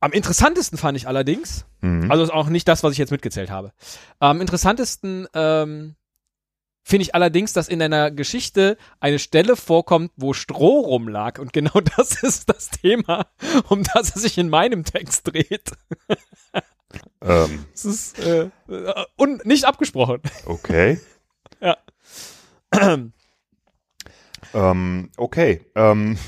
Am 0.00 0.12
interessantesten 0.12 0.78
fand 0.78 0.96
ich 0.96 1.06
allerdings, 1.08 1.66
Mhm. 1.82 2.10
also 2.10 2.22
ist 2.22 2.30
auch 2.32 2.48
nicht 2.48 2.68
das, 2.68 2.82
was 2.82 2.92
ich 2.92 2.98
jetzt 2.98 3.10
mitgezählt 3.10 3.50
habe. 3.50 3.72
Am 4.18 4.40
interessantesten 4.40 5.26
ähm, 5.34 5.96
finde 6.82 7.02
ich 7.02 7.14
allerdings, 7.14 7.52
dass 7.52 7.68
in 7.68 7.78
deiner 7.78 8.10
Geschichte 8.10 8.76
eine 9.00 9.18
Stelle 9.18 9.56
vorkommt, 9.56 10.12
wo 10.16 10.32
Stroh 10.32 10.80
rumlag. 10.80 11.38
Und 11.38 11.52
genau 11.52 11.80
das 11.96 12.22
ist 12.22 12.48
das 12.48 12.70
Thema, 12.70 13.26
um 13.68 13.82
das 13.94 14.14
es 14.16 14.22
sich 14.22 14.38
in 14.38 14.48
meinem 14.48 14.84
Text 14.84 15.26
dreht. 15.32 15.70
ähm, 17.22 17.64
Es 17.74 17.84
ist 17.84 18.18
äh, 18.18 18.50
und 19.16 19.44
nicht 19.46 19.64
abgesprochen. 19.64 20.20
okay. 20.46 20.98
Ja. 21.62 21.76
Ähm, 24.54 25.10
okay. 25.16 25.64
Ähm, 25.74 26.18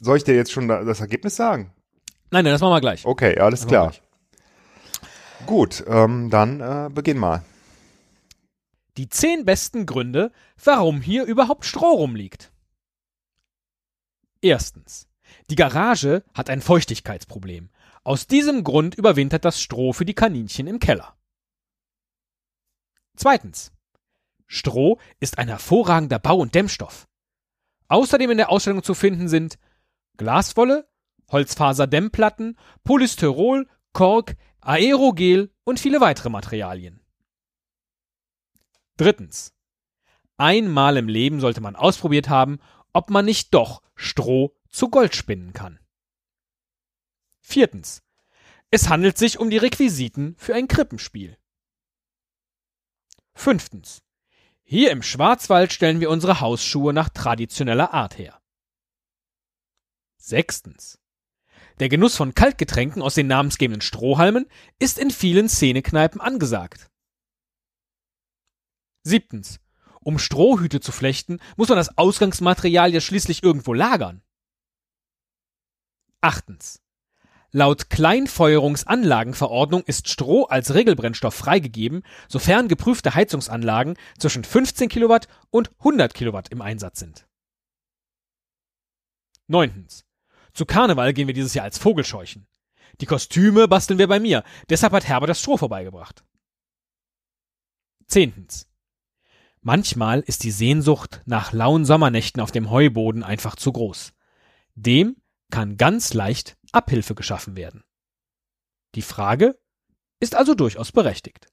soll 0.00 0.16
ich 0.18 0.24
dir 0.24 0.34
jetzt 0.34 0.52
schon 0.52 0.68
da- 0.68 0.84
das 0.84 1.00
Ergebnis 1.00 1.36
sagen? 1.36 1.72
Nein, 2.30 2.44
nein, 2.44 2.52
das 2.52 2.60
machen 2.60 2.72
wir 2.74 2.80
gleich. 2.80 3.04
Okay, 3.04 3.38
alles 3.38 3.60
Das 3.60 3.68
klar. 3.68 3.92
Gut, 5.46 5.84
ähm, 5.88 6.30
dann 6.30 6.60
äh, 6.60 6.88
beginn 6.90 7.18
mal. 7.18 7.42
Die 8.96 9.08
zehn 9.08 9.44
besten 9.44 9.84
Gründe, 9.84 10.32
warum 10.62 11.00
hier 11.00 11.24
überhaupt 11.24 11.64
Stroh 11.64 11.96
rumliegt. 11.96 12.52
Erstens. 14.40 15.08
Die 15.50 15.56
Garage 15.56 16.24
hat 16.34 16.48
ein 16.48 16.62
Feuchtigkeitsproblem. 16.62 17.70
Aus 18.04 18.26
diesem 18.26 18.64
Grund 18.64 18.94
überwintert 18.94 19.44
das 19.44 19.60
Stroh 19.60 19.92
für 19.92 20.04
die 20.04 20.14
Kaninchen 20.14 20.66
im 20.66 20.78
Keller. 20.78 21.16
Zweitens. 23.16 23.72
Stroh 24.46 24.98
ist 25.18 25.38
ein 25.38 25.48
hervorragender 25.48 26.18
Bau- 26.18 26.38
und 26.38 26.54
Dämmstoff. 26.54 27.08
Außerdem 27.88 28.30
in 28.30 28.36
der 28.36 28.50
Ausstellung 28.50 28.82
zu 28.82 28.94
finden 28.94 29.28
sind 29.28 29.58
Glaswolle, 30.16 30.88
Holzfaserdämmplatten, 31.30 32.56
Polystyrol, 32.84 33.68
Kork, 33.92 34.36
Aerogel 34.60 35.52
und 35.64 35.80
viele 35.80 36.00
weitere 36.00 36.30
Materialien. 36.30 37.00
Drittens. 38.96 39.54
Einmal 40.36 40.96
im 40.96 41.08
Leben 41.08 41.40
sollte 41.40 41.60
man 41.60 41.76
ausprobiert 41.76 42.28
haben, 42.28 42.60
ob 42.92 43.10
man 43.10 43.24
nicht 43.24 43.54
doch 43.54 43.82
Stroh 43.94 44.54
zu 44.68 44.90
Gold 44.90 45.14
spinnen 45.14 45.52
kann. 45.52 45.78
Viertens. 47.40 48.02
Es 48.70 48.88
handelt 48.88 49.16
sich 49.16 49.38
um 49.38 49.50
die 49.50 49.58
Requisiten 49.58 50.34
für 50.38 50.54
ein 50.54 50.68
Krippenspiel. 50.68 51.38
Fünftens. 53.34 54.02
Hier 54.64 54.90
im 54.90 55.02
Schwarzwald 55.02 55.72
stellen 55.72 56.00
wir 56.00 56.10
unsere 56.10 56.40
Hausschuhe 56.40 56.92
nach 56.92 57.08
traditioneller 57.08 57.94
Art 57.94 58.18
her. 58.18 58.40
Sechstens. 60.16 60.98
Der 61.78 61.88
Genuss 61.88 62.16
von 62.16 62.34
Kaltgetränken 62.34 63.02
aus 63.02 63.14
den 63.14 63.28
namensgebenden 63.28 63.82
Strohhalmen 63.82 64.46
ist 64.78 64.98
in 64.98 65.10
vielen 65.10 65.48
Szenekneipen 65.48 66.20
angesagt. 66.20 66.90
Siebtens. 69.06 69.60
Um 70.00 70.18
Strohhüte 70.18 70.80
zu 70.80 70.92
flechten, 70.92 71.38
muss 71.56 71.68
man 71.68 71.78
das 71.78 71.96
Ausgangsmaterial 71.96 72.92
ja 72.92 73.00
schließlich 73.00 73.42
irgendwo 73.42 73.72
lagern. 73.72 74.22
Achtens. 76.20 76.82
Laut 77.52 77.88
Kleinfeuerungsanlagenverordnung 77.88 79.84
ist 79.84 80.08
Stroh 80.08 80.44
als 80.44 80.74
Regelbrennstoff 80.74 81.34
freigegeben, 81.34 82.02
sofern 82.28 82.68
geprüfte 82.68 83.14
Heizungsanlagen 83.14 83.96
zwischen 84.18 84.44
15 84.44 84.88
Kilowatt 84.88 85.28
und 85.50 85.70
100 85.78 86.12
Kilowatt 86.12 86.48
im 86.50 86.60
Einsatz 86.60 86.98
sind. 86.98 87.28
Neuntens. 89.46 90.04
Zu 90.52 90.66
Karneval 90.66 91.12
gehen 91.12 91.28
wir 91.28 91.34
dieses 91.34 91.54
Jahr 91.54 91.64
als 91.64 91.78
Vogelscheuchen. 91.78 92.48
Die 93.00 93.06
Kostüme 93.06 93.68
basteln 93.68 93.98
wir 93.98 94.08
bei 94.08 94.18
mir, 94.18 94.42
deshalb 94.68 94.92
hat 94.92 95.06
Herbert 95.06 95.30
das 95.30 95.40
Stroh 95.40 95.56
vorbeigebracht. 95.56 96.24
Zehntens. 98.08 98.68
Manchmal 99.66 100.20
ist 100.20 100.44
die 100.44 100.52
Sehnsucht 100.52 101.22
nach 101.26 101.52
lauen 101.52 101.84
Sommernächten 101.84 102.40
auf 102.40 102.52
dem 102.52 102.70
Heuboden 102.70 103.24
einfach 103.24 103.56
zu 103.56 103.72
groß. 103.72 104.12
Dem 104.76 105.16
kann 105.50 105.76
ganz 105.76 106.14
leicht 106.14 106.56
Abhilfe 106.70 107.16
geschaffen 107.16 107.56
werden. 107.56 107.82
Die 108.94 109.02
Frage 109.02 109.58
ist 110.20 110.36
also 110.36 110.54
durchaus 110.54 110.92
berechtigt. 110.92 111.48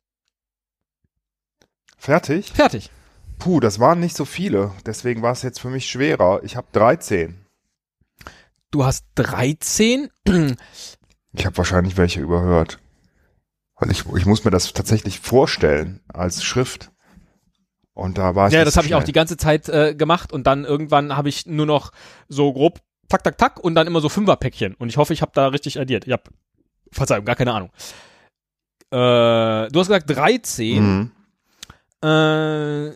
Fertig? 1.98 2.52
Fertig. 2.52 2.92
Puh, 3.40 3.60
das 3.60 3.80
waren 3.80 4.00
nicht 4.00 4.16
so 4.16 4.26
viele. 4.26 4.74
Deswegen 4.86 5.24
war 5.24 5.32
es 5.32 5.42
jetzt 5.42 5.60
für 5.60 5.72
mich 5.72 5.90
schwerer. 5.90 6.44
Ich 6.44 6.56
habe 6.56 6.68
13. 6.72 7.48
Du 8.70 8.86
hast 8.86 9.08
13. 9.16 10.12
Ich 11.36 11.48
habe 11.48 11.58
wahrscheinlich 11.58 11.98
welche 11.98 12.22
überhört. 12.22 12.78
Weil 13.74 13.90
ich, 13.90 14.06
ich 14.06 14.28
muss 14.28 14.46
mir 14.46 14.52
das 14.52 14.72
tatsächlich 14.72 15.20
vorstellen 15.20 16.00
als 16.08 16.44
Schrift. 16.44 16.93
Und 17.94 18.18
da 18.18 18.36
war 18.36 18.48
ich 18.48 18.54
Ja, 18.54 18.66
das 18.66 18.76
habe 18.78 18.88
ich 18.88 18.96
auch 18.96 19.04
die 19.04 19.12
ganze 19.12 19.38
Zeit 19.38 19.70
äh, 19.70 19.94
gemacht 19.94 20.34
und 20.34 20.48
dann 20.48 20.66
irgendwann 20.66 21.16
habe 21.16 21.30
ich 21.30 21.46
nur 21.46 21.66
noch 21.66 21.92
so 22.28 22.52
grob 22.52 22.82
tak 23.08 23.24
tak 23.24 23.38
tak 23.38 23.60
und 23.60 23.76
dann 23.76 23.86
immer 23.86 24.02
so 24.02 24.10
Fünferpäckchen 24.10 24.74
und 24.76 24.90
ich 24.90 24.98
hoffe, 24.98 25.14
ich 25.14 25.22
habe 25.22 25.32
da 25.36 25.48
richtig 25.48 25.80
addiert. 25.80 26.08
Ich 26.08 26.14
habe 26.14 26.24
Verzeihung, 26.92 27.26
gar 27.26 27.36
keine 27.36 27.54
Ahnung. 27.54 27.70
Äh, 28.90 29.70
du 29.70 29.80
hast 29.80 29.88
gesagt 29.88 30.10
13. 30.10 30.84
Mhm. 30.84 31.12
Äh, 32.02 32.92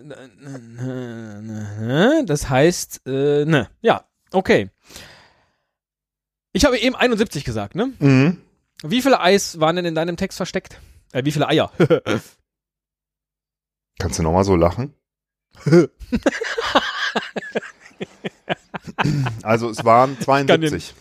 das 2.25 2.49
heißt, 2.49 3.01
äh, 3.05 3.45
ne, 3.45 3.69
ja, 3.81 4.03
okay. 4.31 4.69
Ich 6.53 6.65
habe 6.65 6.77
eben 6.79 6.95
71 6.95 7.43
gesagt, 7.43 7.75
ne? 7.75 7.93
Mhm. 7.99 8.41
Wie 8.83 9.01
viele 9.01 9.19
Eis 9.19 9.59
waren 9.59 9.75
denn 9.75 9.85
in 9.85 9.95
deinem 9.95 10.17
Text 10.17 10.37
versteckt? 10.37 10.79
Äh, 11.11 11.23
wie 11.25 11.31
viele 11.31 11.47
Eier? 11.47 11.71
Kannst 13.99 14.19
du 14.19 14.23
nochmal 14.23 14.43
so 14.43 14.55
lachen? 14.55 14.93
also 19.43 19.69
es 19.69 19.83
waren 19.83 20.19
72. 20.19 20.93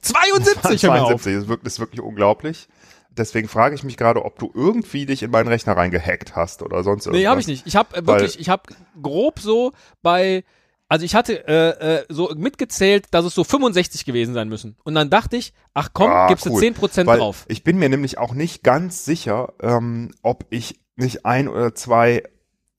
72, 0.00 0.82
hör 0.84 0.90
mal 0.90 1.00
auf. 1.00 1.22
72, 1.22 1.34
das 1.34 1.42
ist 1.42 1.48
wirklich, 1.48 1.64
das 1.64 1.72
ist 1.74 1.80
wirklich 1.80 2.00
unglaublich. 2.00 2.68
Deswegen 3.10 3.48
frage 3.48 3.74
ich 3.74 3.82
mich 3.82 3.96
gerade, 3.96 4.24
ob 4.24 4.38
du 4.38 4.50
irgendwie 4.54 5.06
dich 5.06 5.22
in 5.22 5.30
meinen 5.30 5.48
Rechner 5.48 5.76
reingehackt 5.76 6.36
hast 6.36 6.62
oder 6.62 6.84
sonst 6.84 7.06
irgendwas. 7.06 7.20
Nee, 7.22 7.26
habe 7.28 7.40
ich 7.40 7.46
nicht. 7.46 7.66
Ich 7.66 7.74
habe 7.74 7.96
äh, 7.96 8.06
wirklich, 8.06 8.38
ich 8.38 8.48
habe 8.50 8.62
grob 9.02 9.40
so 9.40 9.72
bei, 10.02 10.44
also 10.88 11.04
ich 11.04 11.14
hatte 11.14 11.48
äh, 11.48 12.00
äh, 12.00 12.04
so 12.10 12.30
mitgezählt, 12.36 13.06
dass 13.12 13.24
es 13.24 13.34
so 13.34 13.42
65 13.42 14.04
gewesen 14.04 14.34
sein 14.34 14.48
müssen. 14.50 14.76
Und 14.84 14.94
dann 14.94 15.08
dachte 15.08 15.36
ich, 15.38 15.54
ach 15.72 15.90
komm, 15.94 16.10
Ah, 16.10 16.28
gibst 16.28 16.44
du 16.44 16.50
cool. 16.50 16.62
10% 16.62 17.06
Weil 17.06 17.18
drauf. 17.18 17.46
Ich 17.48 17.64
bin 17.64 17.78
mir 17.78 17.88
nämlich 17.88 18.18
auch 18.18 18.34
nicht 18.34 18.62
ganz 18.62 19.06
sicher, 19.06 19.54
ähm, 19.62 20.12
ob 20.22 20.44
ich 20.50 20.78
nicht 20.96 21.24
ein 21.24 21.48
oder 21.48 21.74
zwei, 21.74 22.22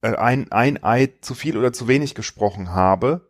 ein, 0.02 0.52
ein 0.52 0.84
Ei 0.84 1.10
zu 1.22 1.34
viel 1.36 1.58
oder 1.58 1.74
zu 1.74 1.88
wenig 1.88 2.14
gesprochen 2.16 2.72
habe, 2.72 3.28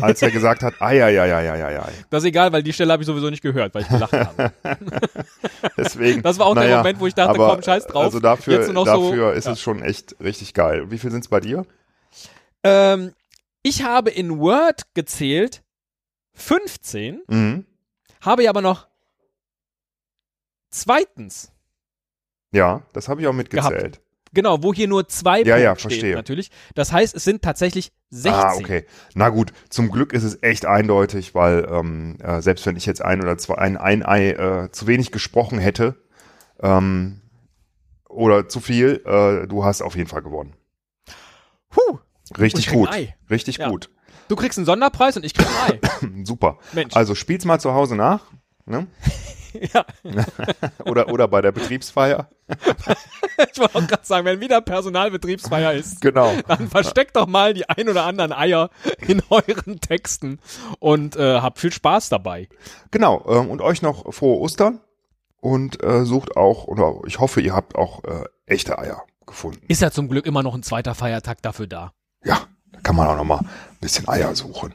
als 0.00 0.22
er 0.22 0.30
gesagt 0.30 0.62
hat, 0.62 0.74
ei, 0.80 1.02
ei, 1.02 1.20
ei, 1.20 1.34
ei, 1.34 1.50
ei, 1.64 1.80
ei. 1.80 1.92
Das 2.10 2.22
ist 2.22 2.28
egal, 2.28 2.52
weil 2.52 2.62
die 2.62 2.72
Stelle 2.72 2.92
habe 2.92 3.02
ich 3.02 3.06
sowieso 3.06 3.30
nicht 3.30 3.42
gehört, 3.42 3.74
weil 3.74 3.82
ich 3.82 3.88
gelacht 3.88 4.12
habe. 4.12 4.52
Deswegen. 5.76 6.22
Das 6.22 6.38
war 6.38 6.46
auch 6.46 6.54
der 6.54 6.64
naja, 6.64 6.76
Moment, 6.78 7.00
wo 7.00 7.06
ich 7.06 7.14
dachte, 7.14 7.30
aber, 7.30 7.54
komm, 7.54 7.62
scheiß 7.62 7.86
drauf. 7.86 8.04
Also 8.04 8.20
dafür, 8.20 8.72
noch 8.72 8.86
so- 8.86 9.08
dafür 9.10 9.32
ist 9.34 9.46
ja. 9.46 9.52
es 9.52 9.60
schon 9.60 9.82
echt 9.82 10.16
richtig 10.20 10.54
geil. 10.54 10.90
Wie 10.90 10.98
viel 10.98 11.10
sind 11.10 11.20
es 11.24 11.28
bei 11.28 11.40
dir? 11.40 11.66
ähm, 12.64 13.12
ich 13.64 13.82
habe 13.84 14.10
in 14.10 14.38
Word 14.38 14.82
gezählt 14.94 15.62
15 16.34 17.22
Mhm. 17.28 17.66
habe 18.20 18.42
ich 18.42 18.48
aber 18.48 18.60
noch 18.60 18.86
zweitens, 20.70 21.52
Ja, 22.52 22.82
das 22.92 23.08
habe 23.08 23.20
ich 23.20 23.26
auch 23.26 23.32
mitgezählt. 23.32 24.00
Genau, 24.32 24.62
wo 24.62 24.72
hier 24.74 24.88
nur 24.88 25.08
zwei 25.08 25.42
Ja, 25.42 25.56
ja, 25.56 25.74
stehen 25.76 25.90
verstehe. 25.90 26.14
natürlich. 26.14 26.50
Das 26.74 26.92
heißt, 26.92 27.14
es 27.14 27.24
sind 27.24 27.42
tatsächlich 27.42 27.92
16. 28.10 28.32
Ah, 28.32 28.54
okay. 28.54 28.84
Na 29.14 29.28
gut, 29.30 29.52
zum 29.70 29.90
Glück 29.90 30.12
ist 30.12 30.22
es 30.24 30.42
echt 30.42 30.66
eindeutig, 30.66 31.34
weil 31.34 31.66
ähm, 31.70 32.18
äh, 32.22 32.40
selbst 32.42 32.66
wenn 32.66 32.76
ich 32.76 32.86
jetzt 32.86 33.02
ein 33.02 33.22
oder 33.22 33.38
zwei, 33.38 33.56
ein, 33.58 33.76
ein 33.76 34.04
Ei 34.04 34.30
äh, 34.30 34.70
zu 34.72 34.86
wenig 34.86 35.10
gesprochen 35.12 35.58
hätte 35.58 35.96
ähm, 36.60 37.20
oder 38.08 38.48
zu 38.48 38.60
viel, 38.60 39.02
äh, 39.06 39.46
du 39.46 39.64
hast 39.64 39.80
auf 39.82 39.96
jeden 39.96 40.08
Fall 40.08 40.22
gewonnen. 40.22 40.54
Huh, 41.76 41.98
Richtig 42.38 42.68
gut. 42.70 42.90
Richtig 43.30 43.56
Ja. 43.58 43.68
gut. 43.70 43.90
du 44.28 44.36
kriegst 44.36 44.58
einen 44.58 44.66
Sonderpreis 44.66 45.16
und 45.16 45.24
ich 45.24 45.34
krieg 45.34 45.46
ein 45.66 45.78
Ei. 45.82 46.24
Super. 46.24 46.58
Mensch. 46.72 46.94
Also 46.94 47.14
spiel's 47.14 47.44
mal 47.44 47.58
zu 47.58 47.72
Hause 47.74 47.96
nach. 47.96 48.20
Ne? 48.66 48.86
ja, 49.52 49.84
Oder, 50.84 51.08
oder 51.08 51.28
bei 51.28 51.40
der 51.40 51.52
Betriebsfeier. 51.52 52.28
ich 53.52 53.58
wollte 53.58 53.74
auch 53.74 53.86
gerade 53.86 54.04
sagen, 54.04 54.24
wenn 54.26 54.40
wieder 54.40 54.60
Personalbetriebsfeier 54.60 55.72
ist, 55.72 56.00
Genau. 56.00 56.32
dann 56.48 56.68
versteckt 56.68 57.16
doch 57.16 57.26
mal 57.26 57.54
die 57.54 57.68
ein 57.68 57.88
oder 57.88 58.04
anderen 58.04 58.32
Eier 58.32 58.70
in 58.98 59.22
euren 59.30 59.80
Texten 59.80 60.38
und 60.78 61.16
äh, 61.16 61.40
habt 61.40 61.58
viel 61.58 61.72
Spaß 61.72 62.08
dabei. 62.08 62.48
Genau. 62.90 63.24
Ähm, 63.28 63.50
und 63.50 63.60
euch 63.60 63.82
noch 63.82 64.12
frohe 64.12 64.38
Ostern. 64.38 64.80
Und 65.40 65.82
äh, 65.82 66.04
sucht 66.04 66.36
auch, 66.36 66.68
oder 66.68 67.00
ich 67.06 67.18
hoffe, 67.18 67.40
ihr 67.40 67.52
habt 67.52 67.74
auch 67.74 68.04
äh, 68.04 68.24
echte 68.46 68.78
Eier 68.78 69.02
gefunden. 69.26 69.64
Ist 69.66 69.82
ja 69.82 69.90
zum 69.90 70.08
Glück 70.08 70.24
immer 70.24 70.44
noch 70.44 70.54
ein 70.54 70.62
zweiter 70.62 70.94
Feiertag 70.94 71.42
dafür 71.42 71.66
da. 71.66 71.92
Ja, 72.24 72.42
da 72.70 72.80
kann 72.80 72.94
man 72.94 73.08
auch 73.08 73.16
noch 73.16 73.24
mal 73.24 73.38
ein 73.40 73.48
bisschen 73.80 74.08
Eier 74.08 74.36
suchen. 74.36 74.74